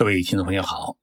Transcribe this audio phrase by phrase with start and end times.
[0.00, 0.96] 各位听众朋友好，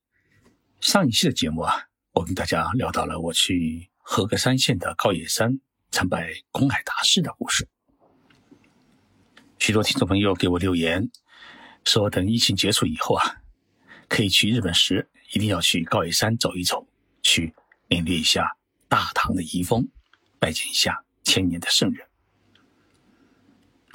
[0.80, 5.60] 上一期的节目啊，我跟大家聊到了我去合格山县的高野山
[5.92, 7.68] 参拜空海大师的故事。
[9.60, 11.08] 许多听众朋友给我留言
[11.84, 13.36] 说，等疫情结束以后啊，
[14.08, 16.84] 可以去日本时一定要去高野山走一走，
[17.22, 17.54] 去
[17.86, 18.56] 领略一下
[18.88, 19.88] 大唐的遗风，
[20.40, 22.04] 拜见一下千年的圣人。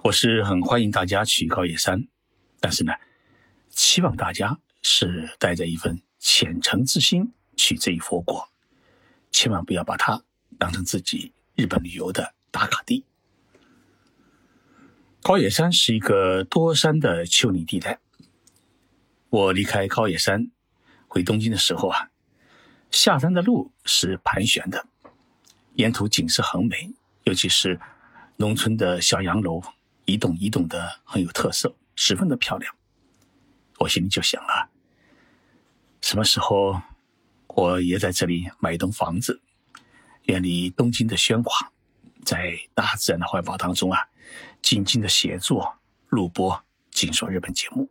[0.05, 2.07] 我是很欢迎大家去高野山，
[2.61, 2.93] 但是呢，
[3.69, 4.57] 希望大家。
[4.83, 8.49] 是带着一份虔诚之心去这一佛国，
[9.31, 10.23] 千万不要把它
[10.59, 13.05] 当成自己日本旅游的打卡地。
[15.21, 17.99] 高野山是一个多山的丘陵地带。
[19.29, 20.51] 我离开高野山
[21.07, 22.11] 回东京的时候啊，
[22.91, 24.85] 下山的路是盘旋的，
[25.75, 26.93] 沿途景色很美，
[27.23, 27.79] 尤其是
[28.35, 29.61] 农村的小洋楼，
[30.05, 32.75] 一栋一栋的很有特色，十分的漂亮。
[33.79, 34.69] 我心里就想啊。
[36.03, 36.79] 什么时候
[37.47, 39.41] 我也在这里买一栋房子，
[40.23, 41.71] 远离东京的喧哗，
[42.25, 43.97] 在大自然的怀抱当中啊，
[44.61, 45.73] 静静的写作、
[46.09, 47.89] 录播、解说日本节目。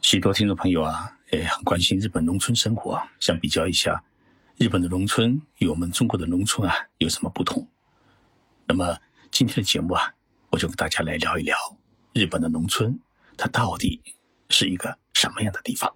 [0.00, 4.02] 许多听众朋友啊，也很关心日本农村生活，想比较一下
[4.56, 7.68] 日本的农村与我们中国的农村啊有什么不同。
[8.64, 8.96] 那么
[9.30, 10.14] 今天的节目啊，
[10.48, 11.54] 我就跟大家来聊一聊
[12.14, 12.98] 日本的农村，
[13.36, 14.00] 它到底
[14.48, 15.94] 是一个什么样的地方。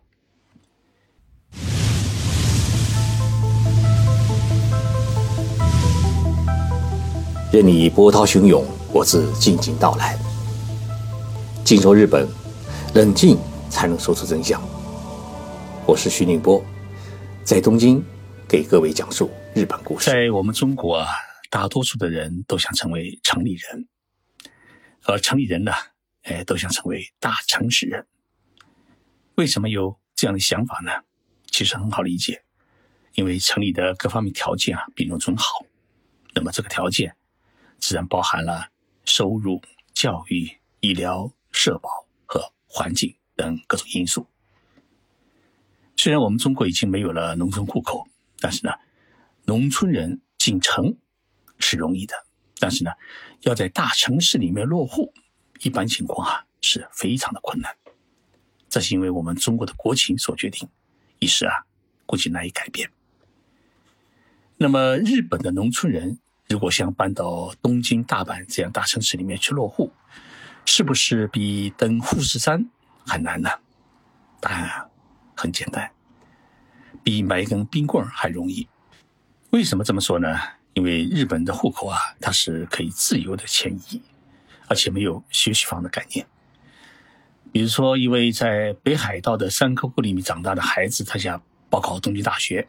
[7.56, 8.62] 任你波涛汹涌，
[8.92, 10.14] 我自静静到来。
[11.64, 12.28] 静说日本，
[12.94, 13.38] 冷静
[13.70, 14.60] 才能说出真相。
[15.86, 16.62] 我是徐宁波，
[17.44, 18.04] 在东京
[18.46, 20.10] 给各位讲述日本故事。
[20.10, 21.08] 在我们中国啊，
[21.48, 23.88] 大多数的人都想成为城里人，
[25.04, 25.72] 而城里人呢，
[26.24, 28.06] 哎，都想成为大城市人。
[29.36, 30.90] 为什么有这样的想法呢？
[31.50, 32.42] 其实很好理解，
[33.14, 35.64] 因为城里的各方面条件啊比农村好，
[36.34, 37.16] 那么这个条件。
[37.78, 38.70] 自然包含了
[39.04, 39.62] 收入、
[39.94, 40.50] 教育、
[40.80, 41.88] 医疗、社保
[42.24, 44.26] 和环境等各种因素。
[45.96, 48.06] 虽然我们中国已经没有了农村户口，
[48.40, 48.72] 但是呢，
[49.44, 50.96] 农村人进城
[51.58, 52.14] 是容易的，
[52.58, 52.90] 但是呢，
[53.42, 55.12] 要在大城市里面落户，
[55.60, 57.76] 一般情况啊是非常的困难。
[58.68, 60.68] 这是因为我们中国的国情所决定，
[61.20, 61.64] 一时啊
[62.04, 62.90] 估计难以改变。
[64.56, 66.18] 那么日本的农村人。
[66.48, 69.92] 如果想搬到东京、大阪这样大城市里面去落户，
[70.64, 72.68] 是不是比登富士山
[73.04, 73.50] 还难呢？
[74.40, 74.88] 答案
[75.34, 75.90] 很简单，
[77.02, 78.68] 比买一根冰棍还容易。
[79.50, 80.38] 为什么这么说呢？
[80.74, 84.00] 因为日本的户口啊，它是可以自由的迁移，
[84.68, 86.26] 而且没有学区房的概念。
[87.50, 92.68] 比如说，一位在北海道的山沟沟里面长大的孩子，他想报考东京大学，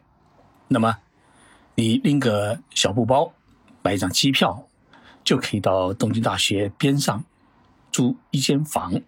[0.66, 0.96] 那么
[1.74, 3.32] 你拎个小布包。
[3.88, 4.68] 买一张机票，
[5.24, 7.24] 就可以到东京大学边上
[7.90, 9.00] 租一间房，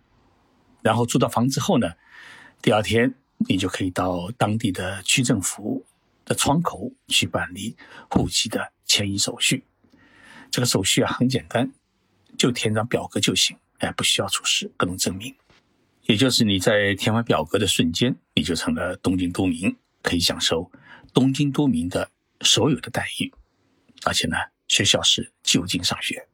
[0.81, 1.87] 然后租到房之后呢，
[2.63, 3.15] 第二天
[3.47, 5.85] 你就可以到当地的区政府
[6.25, 7.77] 的窗口去办理
[8.09, 9.63] 户籍的迁移手续。
[10.51, 11.71] 这个手续啊很简单，
[12.39, 15.37] 就填张表格就行，哎，不需要出示各种证明。
[16.07, 20.73] 也就是你在填完表格的瞬间，你就成了东京都民，可以享受
[21.13, 23.31] 东京都民的所有的待遇，
[24.07, 24.39] 而且呢。
[24.71, 26.29] 学校是就近上学。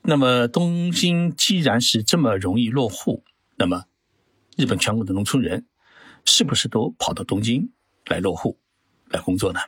[0.00, 3.24] 那么东京既然是这么容易落户，
[3.56, 3.86] 那么
[4.56, 5.66] 日本全国的农村人
[6.24, 7.72] 是不是都跑到东京
[8.06, 8.60] 来落户、
[9.08, 9.58] 来工作呢？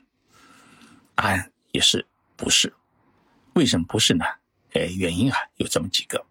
[1.16, 2.06] 答案也是
[2.36, 2.72] 不是。
[3.54, 4.24] 为什么不是呢？
[4.74, 6.24] 哎，原因啊有这么几个。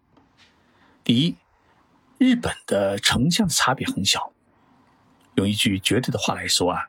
[1.04, 1.36] 第一，
[2.16, 4.32] 日本的城乡差别很小。
[5.34, 6.88] 用一句绝对的话来说啊，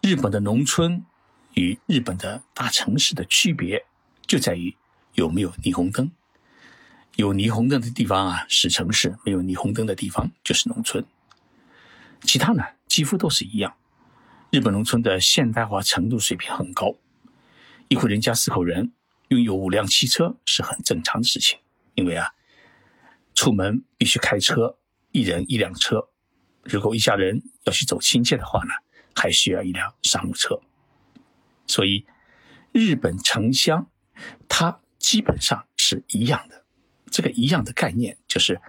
[0.00, 1.04] 日本的农村。
[1.54, 3.84] 与日本的大城市的区别
[4.26, 4.76] 就在于
[5.14, 6.10] 有没有霓虹灯。
[7.16, 11.04] 有霓虹灯的地方啊是城市，没有霓虹灯的地方就是农村。
[12.22, 13.76] 其他呢几乎都是一样。
[14.50, 16.96] 日本农村的现代化程度水平很高，
[17.88, 18.92] 一户人家四口人
[19.28, 21.58] 拥有五辆汽车是很正常的事情。
[21.94, 22.32] 因为啊，
[23.34, 24.76] 出门必须开车，
[25.12, 26.08] 一人一辆车。
[26.64, 28.74] 如果一家人要去走亲戚的话呢，
[29.14, 30.60] 还需要一辆商务车。
[31.66, 32.06] 所以，
[32.72, 33.90] 日本城乡
[34.48, 36.64] 它基本上是一样的。
[37.10, 38.60] 这个一样的概念就是，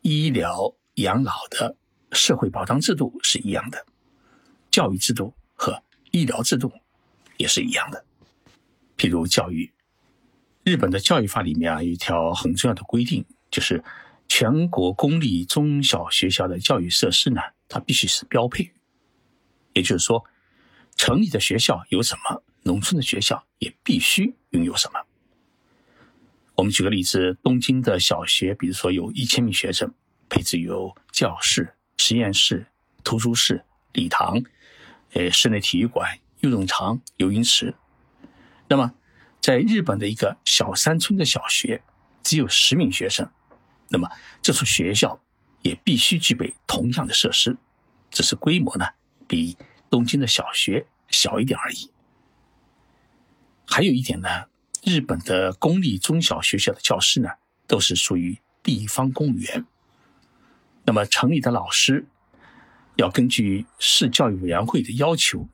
[0.00, 1.76] 医疗养老的
[2.12, 3.84] 社会保障制度是一样的，
[4.70, 6.72] 教育制度和医疗制度
[7.36, 8.04] 也是一样的。
[8.96, 9.72] 譬如教育，
[10.64, 13.84] 日本的教育法里面啊有一条很重要的规定，就是
[14.28, 18.72] 全国公立中小学校的教育设施呢，它必须是标配。
[19.74, 20.24] 也就是说，
[20.96, 25.00] 城里的学校有什么，农村的学校也必须拥有什么。
[26.56, 29.94] 我们举个例子，东京的小学，比如说有一千名学生，
[30.28, 32.66] 配置有教室、实验室、
[33.02, 34.42] 图书室、礼堂，
[35.14, 37.74] 呃，室内体育馆、运动场、游泳池。
[38.68, 38.92] 那么，
[39.40, 41.82] 在日本的一个小山村的小学，
[42.22, 43.30] 只有十名学生，
[43.88, 44.06] 那么
[44.42, 45.18] 这所学校
[45.62, 47.56] 也必须具备同样的设施，
[48.10, 48.84] 只是规模呢
[49.26, 49.56] 比
[49.90, 51.90] 东京的小学小一点而已。
[53.66, 54.28] 还有一点呢，
[54.82, 57.28] 日本的公立中小学校的教师呢，
[57.66, 59.66] 都是属于地方公务员。
[60.84, 62.06] 那么城里的老师
[62.96, 65.48] 要根据市教育委员会的要求，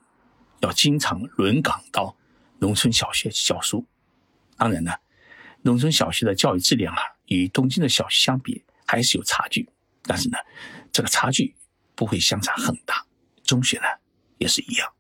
[0.60, 2.16] 要经常轮岗到
[2.58, 3.84] 农村小学教书。
[4.56, 4.92] 当然呢，
[5.62, 9.68] 农村小学的教育质量啊，与东京的小学相比还是有差距。
[10.02, 10.38] 但是呢，
[10.92, 11.54] 这个差距
[11.94, 13.04] 不会相差很大。
[13.44, 13.84] 中学呢
[14.38, 14.92] 也是一样。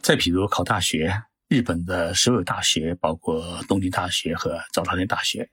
[0.00, 5.50] 再比如考大学，日本的所有大学，包括东京大学和早稻田大学，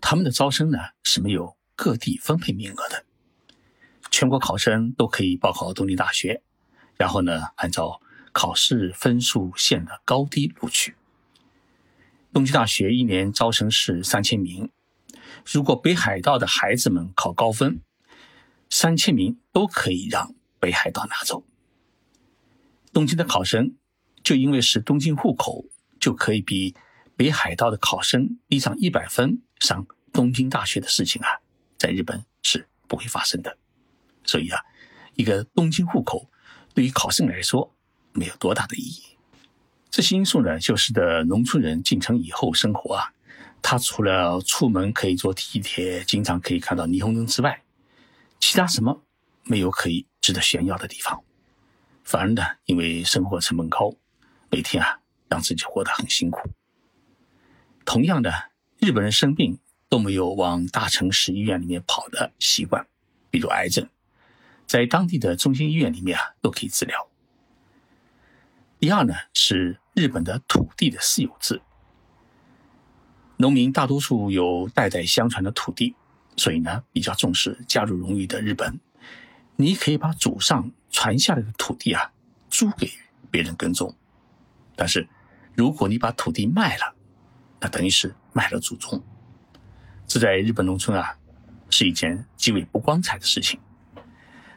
[0.00, 3.04] 他们的招生呢是没有各地分配名额的，
[4.10, 6.42] 全国考生都可以报考东京大学，
[6.96, 8.00] 然后呢按照。
[8.34, 10.96] 考试分数线的高低录取。
[12.32, 14.70] 东京大学一年招生是三千名，
[15.44, 17.82] 如果北海道的孩子们考高分，
[18.70, 21.44] 三千名都可以让北海道拿走。
[22.92, 23.74] 东京的考生
[24.22, 25.64] 就因为是东京户口，
[25.98, 26.76] 就可以比
[27.16, 31.42] 北海道的考生低上一百分上东京大学的事情啊，
[31.76, 33.58] 在日本是不会发生的。
[34.24, 34.60] 所以啊，
[35.16, 36.30] 一个东京户口
[36.72, 37.74] 对于考生来说。
[38.14, 39.16] 没有多大的意义。
[39.90, 43.10] 这些因素呢，就使得农村人进城以后生活啊，
[43.62, 47.62] 他除了出门可以坐地铁，经常可以看到霓虹灯之外，
[48.38, 49.02] 其他什么
[49.44, 51.22] 没有可以值得炫耀的地方。
[52.02, 53.94] 反而呢，因为生活成本高，
[54.50, 56.48] 每天啊让自己活得很辛苦。
[57.84, 59.58] 同样的，日本人生病
[59.88, 62.86] 都没有往大城市医院里面跑的习惯，
[63.30, 63.88] 比如癌症，
[64.66, 67.08] 在当地的中心医院里面啊都可以治疗。
[68.78, 71.60] 第二呢，是日本的土地的私有制。
[73.36, 75.94] 农民大多数有代代相传的土地，
[76.36, 78.78] 所以呢，比较重视家族荣誉的日本，
[79.56, 82.12] 你可以把祖上传下来的土地啊
[82.48, 82.90] 租给
[83.30, 83.94] 别人耕种。
[84.74, 85.08] 但是，
[85.54, 86.94] 如果你把土地卖了，
[87.60, 89.02] 那等于是卖了祖宗。
[90.06, 91.16] 这在日本农村啊，
[91.70, 93.60] 是一件极为不光彩的事情。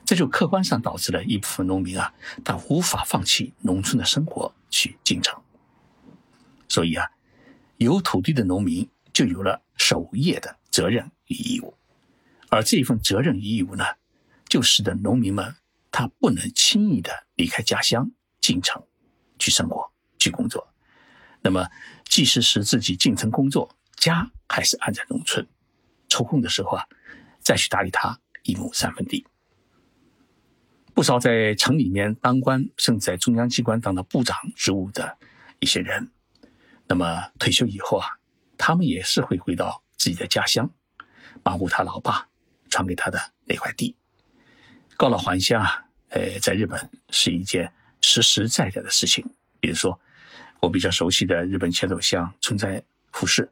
[0.04, 2.14] 这就客观上导致了一部分农民啊，
[2.44, 5.42] 他无法放弃农村的生活去进城。
[6.68, 7.08] 所以啊，
[7.78, 11.76] 有土地的农民就有了守业的责任与义务，
[12.50, 13.84] 而这一份责任与义务呢，
[14.56, 15.54] 就使得农民们
[15.92, 18.10] 他不能轻易的离开家乡
[18.40, 18.82] 进城
[19.38, 20.66] 去生活去工作。
[21.42, 21.70] 那么，
[22.06, 25.46] 即使是自己进城工作，家还是安在农村，
[26.08, 26.88] 抽空的时候啊，
[27.42, 29.28] 再去打理他一亩三分地。
[30.94, 35.18] 不少在城里面当官，甚至在中央机关当到部长职务的
[35.60, 36.10] 一些人，
[36.88, 38.08] 那么退休以后啊，
[38.58, 40.72] 他们也是会回到自己的家乡，
[41.44, 42.30] 保护他老爸
[42.70, 43.98] 传给他的那块地。
[44.98, 47.72] 告老还乡啊，呃，在日本是一件
[48.02, 49.26] 实实在在的事情。
[49.60, 50.00] 比如说，
[50.62, 53.52] 我比较熟悉的日本前首相村在富士，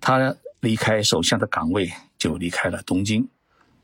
[0.00, 3.28] 他离开首相的岗位，就离开了东京，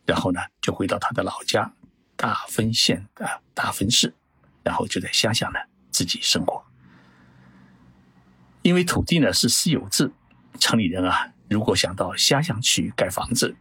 [0.04, 1.72] 然后呢，就回到他的老家。
[2.18, 4.14] 大分县的大分市，
[4.62, 5.60] 然后就在乡下呢
[5.90, 6.64] 自己生活。
[8.62, 10.10] 因为土地呢是私有制，
[10.58, 13.54] 城里人啊如果想到乡下去盖房子，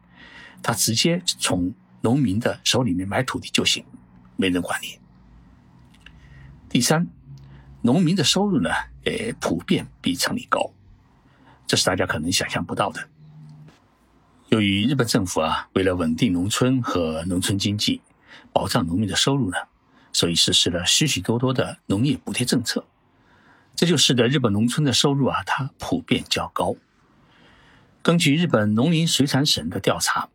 [0.64, 1.74] 他直接从
[2.06, 3.84] 农民的手里面买土地就行，
[4.36, 5.00] 没人管你。
[6.70, 7.08] 第三，
[7.82, 8.70] 农民的收入呢，
[9.06, 10.72] 呃，普遍比城里高，
[11.66, 13.10] 这是大家可能想象不到的。
[14.50, 18.02] 由于日本政府啊，为了稳定农村和农村经济。
[18.52, 19.58] 保障农民的收入呢，
[20.14, 22.86] 所以实施了许许多多的农业补贴政策，
[23.76, 26.76] 这就使得日本农村的收入啊，它普遍较高。
[28.02, 30.30] 根据日本农林水产省的调查，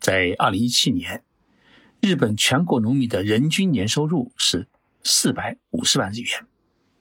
[0.00, 1.24] 在二零一七年，
[2.00, 4.68] 日本全国农民的人均年收入是
[5.02, 6.46] 四百五十万日元，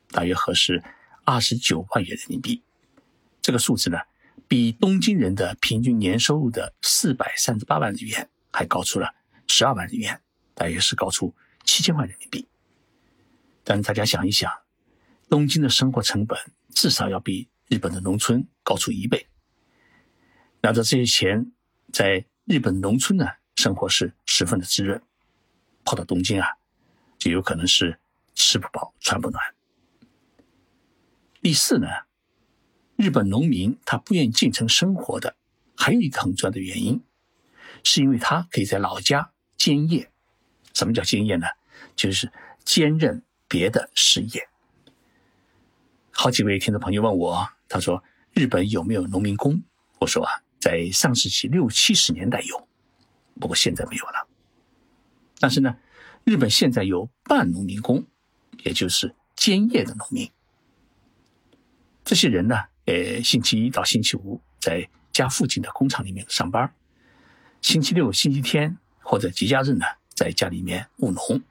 [0.10, 0.84] 大约合适
[1.24, 2.64] 二十九万元人民币。
[3.42, 3.98] 这个数字呢，
[4.48, 9.14] 比东京人的平均年收入的四百三十八万日元还高出了
[9.48, 10.22] 十二万日元。
[10.54, 11.36] 大约是高出
[11.66, 12.48] 七千万人民币，
[13.64, 14.52] 但大家想一想，
[15.30, 16.36] 东京的生活成本
[16.74, 19.28] 至少要比日本的农村高出一倍。
[20.62, 21.52] 拿着这些钱，
[21.94, 23.26] 在日本农村呢，
[23.58, 25.02] 生活是十分的滋润。
[25.84, 26.48] 跑到东京啊，
[27.18, 28.00] 就有可能是
[28.36, 29.44] 吃不饱穿不暖。
[31.42, 31.88] 第四呢，
[32.96, 35.36] 日本农民他不愿意进城生活的，
[35.76, 37.04] 还有一个很重要的原因，
[37.84, 40.10] 是因为他可以在老家兼业。
[40.74, 41.48] 什么叫兼业呢？
[41.98, 42.32] 就是
[42.64, 44.48] 兼任别的事业。
[46.12, 48.02] 好几位听众朋友问我，他说
[48.32, 49.62] 日本有没有农民工？
[50.00, 52.68] 我说啊，在上世纪六七十年代有，
[53.40, 54.28] 不过现在没有了。
[55.40, 55.78] 但是呢，
[56.24, 58.06] 日本现在有半农民工，
[58.64, 60.32] 也就是兼业的农民。
[62.04, 66.74] 这些人呢，呃，星期一到星期五在家附近的工厂里面上班，
[67.62, 69.86] 星期六、星期天或者节假日呢，
[70.16, 71.42] 在家里面务农。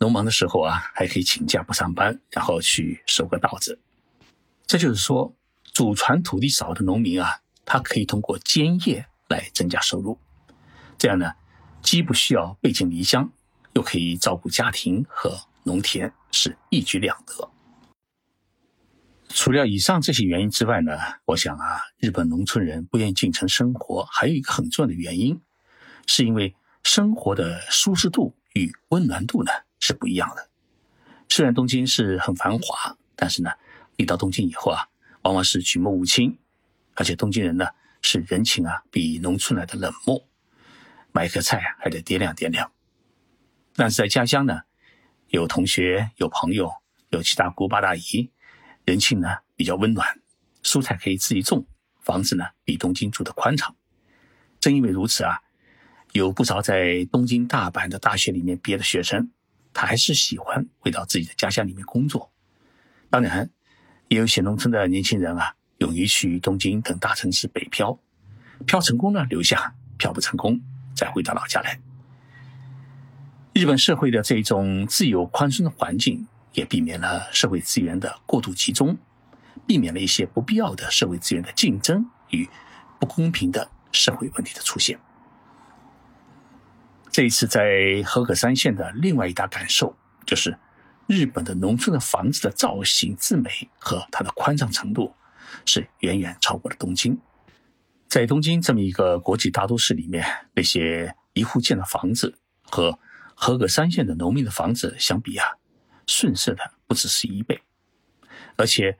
[0.00, 3.78] 农忙的时候啊，还可以请假不上班，然后去收个稻子。
[4.66, 5.34] 这就是说，
[5.72, 7.40] 祖传土地少的农民啊，
[7.74, 10.16] 他可以通过兼业来增加收入。
[10.96, 11.32] 这样呢，
[11.82, 13.32] 既不需要背井离乡，
[13.72, 17.50] 又可以照顾家庭和农田，是一举两得。
[19.28, 20.92] 除了以上这些原因之外呢，
[21.24, 25.40] 我想啊，日本农村人不愿意进城生活，还有一个很重要的原因，
[26.06, 26.54] 是因为
[26.84, 29.50] 生活的舒适度与温暖度呢
[29.80, 30.48] 是不一样的。
[31.28, 33.50] 虽然东京是很繁华，但是呢，
[33.96, 34.86] 一到东京以后啊，
[35.22, 36.38] 往往是举目无亲，
[36.94, 37.66] 而且东京人呢
[38.02, 40.28] 是人情啊比农村来的冷漠，
[41.12, 42.70] 买颗菜还得掂量掂量。
[43.74, 44.60] 但是在家乡呢，
[45.28, 46.72] 有同学、有朋友、
[47.10, 48.30] 有七大姑八大姨。
[48.84, 50.20] 人情呢比较温暖，
[50.62, 51.66] 蔬菜可以自己种，
[52.02, 53.74] 房子呢比东京住的宽敞。
[54.60, 55.40] 正因为如此啊，
[56.12, 59.30] 有不少在东京、大阪的大学里面毕业的学生，
[59.72, 62.30] 他还是喜欢回到自己的家乡里面工作。
[63.08, 63.50] 当然，
[64.08, 67.98] 也有些农村的年轻人啊，勇于去东京等大城市北漂，
[68.66, 70.60] 漂成功了留下，漂不成功
[70.94, 71.80] 再回到老家来。
[73.52, 76.26] 日本社会的这种自由宽松的环境。
[76.54, 78.96] 也避免了社会资源的过度集中，
[79.66, 82.48] 避免了一些不必要的社会资源的竞争与
[83.00, 84.96] 不公平的社会问题的出现。
[87.10, 90.56] 这一次在和歌山县的另外一大感受，就是
[91.08, 93.50] 日本的农村的房子的造型之美
[93.80, 95.12] 和它的宽敞程度，
[95.64, 97.18] 是远远超过了东京。
[98.08, 102.98] 在东京这么一个国际大都市里面，那些一户建的房子和
[103.34, 105.46] 和歌山县的农民的房子相比啊。
[106.06, 107.62] 逊色的不只是一倍，
[108.56, 108.98] 而且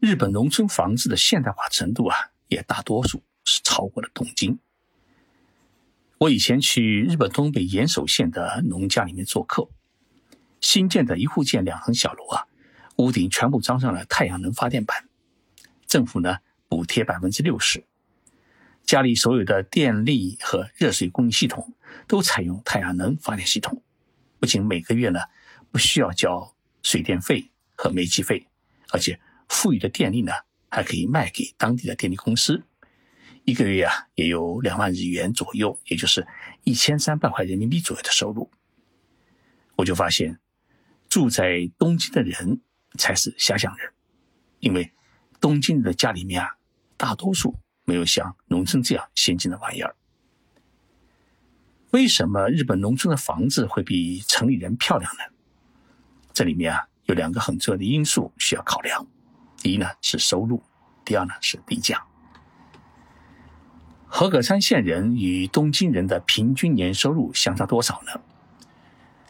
[0.00, 2.16] 日本农村房子的现代化程度啊，
[2.48, 4.58] 也大多数是超过了东京。
[6.18, 9.68] 我以前去日本东北岩手县的农家里面做客，
[10.60, 12.48] 新建的一户建两层小楼啊，
[12.96, 15.08] 屋顶全部装上了太阳能发电板，
[15.90, 17.84] 政府呢补贴百分之六十，
[18.84, 21.74] 家里所有的电力和热水供应系统
[22.06, 23.82] 都采用太阳能发电系统，
[24.38, 25.20] 不仅每个月呢。
[25.72, 28.44] 不需要交水电费和煤气费，
[28.88, 30.32] 而且富裕的电力呢
[30.68, 32.64] 还可以卖给当地的电力公司，
[33.44, 36.26] 一个月啊也有两万日元左右，也就是
[36.64, 38.50] 一千三百块人民币左右的收入。
[39.76, 40.40] 我就发现，
[41.08, 42.60] 住在东京的人
[42.98, 43.92] 才是遐想人，
[44.58, 44.92] 因为
[45.40, 46.56] 东京的家里面啊，
[46.96, 49.96] 大多数没有像农村这样先进的玩意儿。
[51.90, 55.20] 为什么日本农村的房子会比城里人漂亮呢？
[56.32, 59.06] 这里面啊有两个很重要的因素需要考量，
[59.56, 60.62] 第一呢是收入，
[61.04, 62.04] 第二呢是地价。
[64.06, 68.20] 和歌山县人与东京人的平均年收入相差多少呢？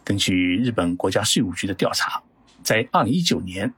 [0.03, 2.23] 根据日本国家税务局的调查，
[2.63, 3.73] 在二零一九年，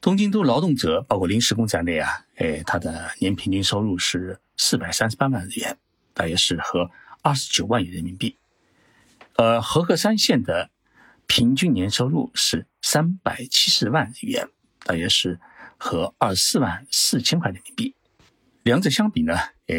[0.00, 5.76] 东京都劳动者包括临时工在内啊，哎，他的年平均收入是四百三十八万日元，
[6.14, 6.90] 大约是和
[7.22, 8.36] 二十九万元人民币。
[9.34, 10.70] 而和歌山县的
[11.26, 14.48] 平均年收入是三百七十万日元，
[14.84, 15.40] 大约是
[15.76, 17.94] 和二十四万四千块人民币。
[18.62, 19.34] 两者相比呢，
[19.66, 19.76] 呃，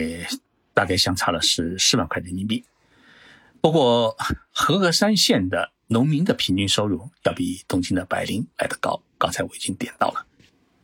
[0.73, 2.65] 大概相差了是四万块人民币。
[3.61, 4.15] 不过，
[4.51, 9.01] 和歌山县的农民的平均收入要比东京的白领来得高。
[9.17, 10.27] 刚才我已经点到了，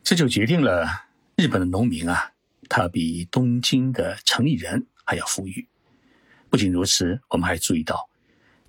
[0.04, 0.88] 这就决定了
[1.36, 2.32] 日本的农民啊，
[2.68, 5.68] 他比东京的城里人还要富裕。
[6.50, 8.10] 不仅如此，我们还注意到。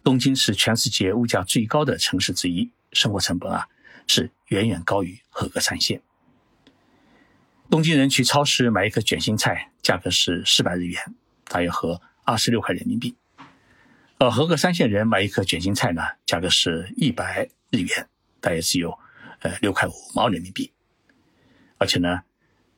[0.05, 3.67] 东京是全世界物价最高的城市之一，生活成本啊
[4.07, 6.03] 是远远高于和歌山县。
[7.71, 11.15] 东京人去超市买一颗卷心菜，价格是四百日元，
[11.49, 13.17] 大约合二十六块人民币；
[14.19, 18.09] 而和歌山县人买一颗卷心菜呢，价格是一百日元，
[18.41, 18.99] 大约只有
[19.41, 20.73] 呃六块五毛人民币。
[21.77, 22.23] 而且呢，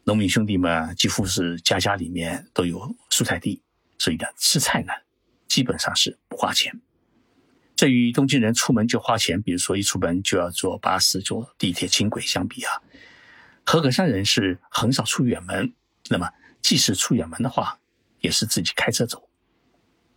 [0.03, 3.63] 农民兄弟们几乎是家家里面都有蔬菜地，
[3.99, 4.93] 所以呢，吃菜呢
[5.47, 6.81] 基本上是不花钱。
[7.77, 12.83] 这与东京人出门就花钱，比如说一出门就要坐巴士、坐地铁、轻轨相比啊，
[13.65, 15.73] 和歌山人是很少出远门。
[16.11, 16.29] 那么，
[16.61, 17.79] 即使出远门的话，
[18.21, 19.29] 也是自己开车走。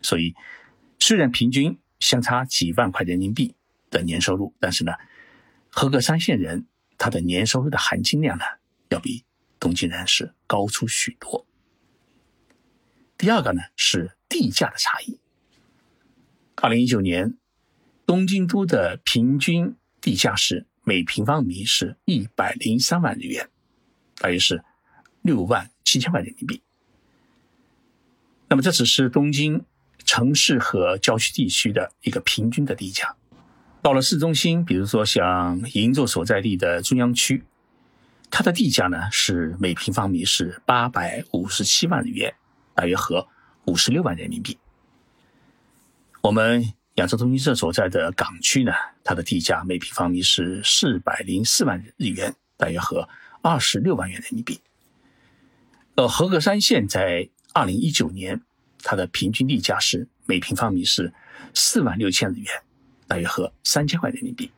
[0.02, 0.34] 所以，
[1.02, 3.54] 虽然平均相差几万块人民币
[3.90, 4.94] 的年收入，但是呢，
[5.70, 6.68] 合格三线人
[6.98, 8.46] 他的年收入的含金量呢，
[8.88, 9.26] 要比
[9.60, 11.46] 东京人是高出许多。
[13.18, 15.20] 第二个呢是地价的差异。
[16.56, 17.38] 二零一九年。
[18.04, 23.50] 东京都的平均地价是每平方米是一百零三万日元，
[24.18, 24.66] 大约是
[25.22, 26.62] 六万七千万人民币。
[28.50, 29.64] 那么这只是东京
[30.12, 33.16] 城市和郊区地区的一个平均的地价。
[33.82, 37.46] 到了市中心，比如说像银座所在地的中央区，
[38.30, 42.36] 它的地价呢是每平方米是八百五十七万日元，
[42.76, 43.26] 大约合
[43.64, 44.58] 五十六万人民币。
[46.24, 46.74] 我们。
[46.96, 53.08] 亚洲通讯社所在的港区呢，它的地价每平方米是四百零四万日元，大约合
[53.42, 54.60] 二十六万元人民币。
[55.96, 58.42] 呃，和格山县在二零一九年，
[58.84, 61.14] 它的平均地价是每平方米是
[61.54, 62.48] 四万六千日元，
[63.08, 64.52] 大约合三千块人民币。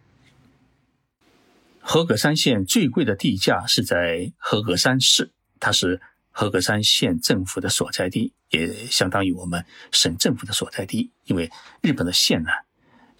[1.79, 6.01] 和歌山县最贵的地价是在和歌山市，它是。
[6.35, 12.49] 和歌山县政府的所在地也相当于我们省政府的所在地，因为日本的县呢，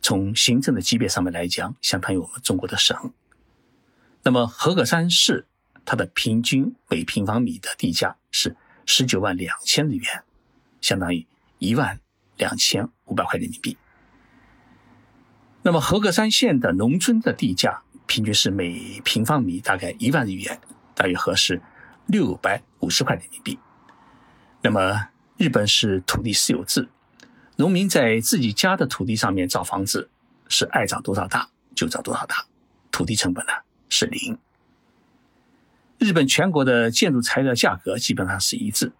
[0.01, 3.13] 从行政的级别上面来讲，相当于我们中国的省。
[4.24, 5.45] 那么和歌山市
[5.86, 8.55] 它的平均每平方米的地价是
[8.88, 10.24] 十九万两千日元，
[10.84, 11.25] 相当于
[11.58, 12.00] 一万
[12.38, 13.75] 两千五百块人民币。
[15.63, 20.60] 那么和歌山县的农村的地价平均是每平方米大概一万日元，
[20.94, 21.60] 大约合适。
[22.06, 23.58] 六百五十块人民币。
[24.62, 26.90] 那么，日本是土地私有制，
[27.56, 30.10] 农民在自己家的土地上面造房子，
[30.50, 32.46] 是爱造多少大就造多少大，
[32.92, 33.53] 土地成本呢
[33.88, 34.38] 是零。
[35.98, 38.92] 日本全国的建筑材料价格基本上是一致。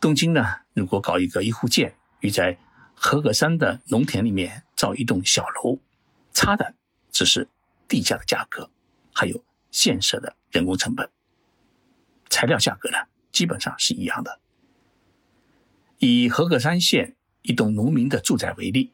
[0.00, 2.58] 东京呢，如果搞一个一户建，与在
[2.94, 5.78] 和歌山的农田里面造一栋小楼，
[6.32, 6.74] 差的
[7.10, 7.48] 只是
[7.88, 8.70] 地价的价格，
[9.12, 11.08] 还有建设的人工成本。
[12.28, 12.98] 材料价格呢，
[13.32, 14.40] 基本上是一样的。
[15.98, 18.92] 以和歌山县一栋农民的住宅为例，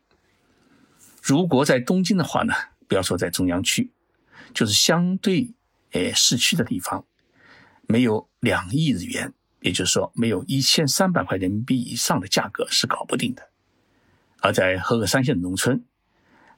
[1.20, 2.54] 如果在东京的话呢，
[2.86, 3.90] 不要说在中央区，
[4.54, 5.52] 就是相对
[5.90, 7.04] 呃市区的地方，
[7.88, 13.48] 没有两亿日元，也就是说没有一千三百块人民币以上的价格是搞不定的。
[14.40, 15.84] 而在和歌山县的农村，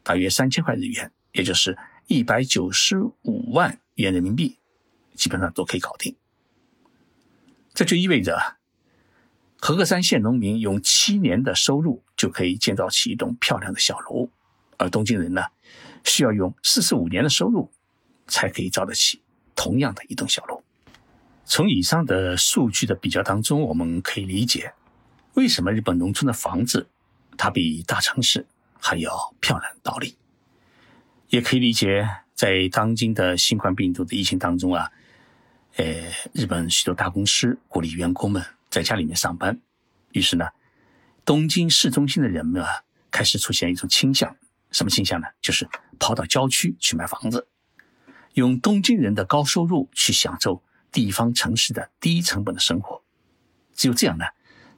[0.03, 4.59] 大约三千块日元，也就是一百九十五万元人民币，
[5.15, 6.17] 基本上都可以搞定。
[7.75, 8.57] 这就意味着，
[9.61, 14.31] 和歌山县农民用七年的收入就可以建造起一栋漂亮的小楼，
[14.79, 15.43] 而东京人呢，
[16.05, 17.71] 需要用四十五年的收入
[18.27, 19.23] 才可以造得起
[19.55, 20.64] 同样的一栋小楼。
[21.45, 24.73] 从以上的数据的比较当中，我们可以理解
[25.35, 26.89] 为什么日本农村的房子
[27.37, 28.47] 它比大城市
[28.81, 30.17] 还要漂亮道理，
[31.29, 34.91] 也可以理解在当今的新冠病毒的疫情当中啊。
[35.77, 35.85] 呃，
[36.33, 39.61] 日本许多大公司鼓励员工们在家里面上班，
[40.13, 40.47] 于是呢，
[41.25, 44.37] 东京市中心的人们啊，开始出现一种倾向，
[44.71, 45.27] 什么倾向呢？
[45.43, 47.49] 就是跑到郊区去买房子，
[48.35, 50.63] 用东京人的高收入去享受
[50.95, 53.03] 地方城市的低成本的生活，
[53.75, 54.25] 只有这样呢，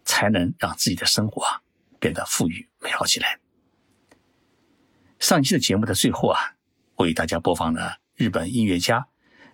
[0.03, 1.61] 才能让自己的生活啊
[2.01, 3.39] 变得富裕美好起来。
[5.21, 6.57] 上一期的节目的最后啊，
[6.95, 9.07] 我给大家播放了日本音乐家。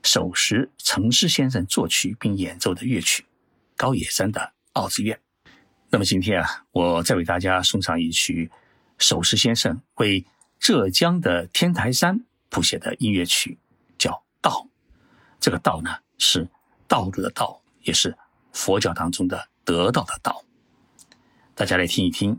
[0.05, 3.22] 手石诚师先生作曲并演奏的乐曲
[3.77, 5.16] 《高野山的奥之院》。
[5.90, 8.51] 那么今天啊，我再为大家送上一曲
[8.98, 10.27] 首石先生为
[10.59, 13.59] 浙江的天台山谱写的音乐曲，
[13.96, 14.51] 叫《道》。
[15.38, 16.48] 这个“道”呢，是
[16.87, 18.16] 道路的“道”，也是
[18.52, 20.44] 佛教当中的得道的“道”。
[21.52, 22.38] 大家来听一听，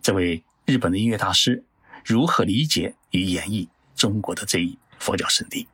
[0.00, 1.62] 这位日本的音乐大师
[2.02, 5.68] 如何理解与演绎中国的这一佛教圣地。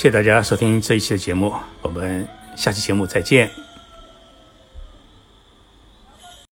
[0.00, 3.59] 谢谢大家收听这一期的节目，我们下期节目再见。